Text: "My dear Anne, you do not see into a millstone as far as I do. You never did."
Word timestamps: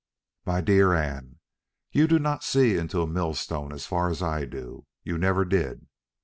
"My 0.47 0.61
dear 0.61 0.95
Anne, 0.95 1.37
you 1.91 2.07
do 2.07 2.17
not 2.17 2.43
see 2.43 2.75
into 2.75 3.03
a 3.03 3.07
millstone 3.07 3.71
as 3.71 3.85
far 3.85 4.09
as 4.09 4.23
I 4.23 4.45
do. 4.45 4.87
You 5.03 5.19
never 5.19 5.45
did." 5.45 5.85